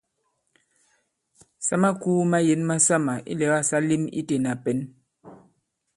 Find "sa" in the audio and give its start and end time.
1.65-1.75, 3.69-3.77